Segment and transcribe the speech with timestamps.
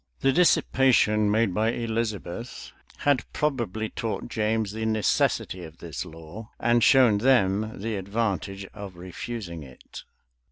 [0.13, 6.49] [*] The dissipation made by Elizabeth had probably taught James the necessity of this law,
[6.59, 10.03] and shown them the advantage of refusing it.